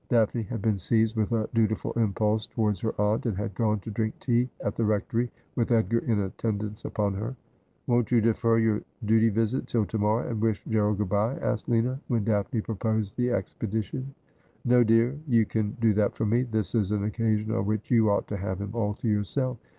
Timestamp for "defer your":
8.19-8.81